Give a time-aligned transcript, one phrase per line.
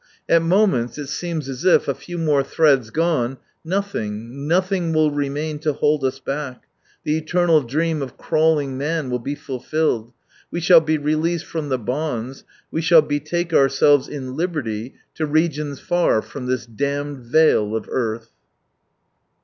[0.27, 5.59] At moments it seems as if, a few more threads gone, nothing, nothing will remain
[5.59, 6.63] to hold us back,
[7.03, 10.11] the eternal dream of crawling man will be fulfilled,
[10.49, 15.79] we shall be released from the bonds, we shall betake ourselves in liberty to regions
[15.79, 18.31] far from this damned vale of earth.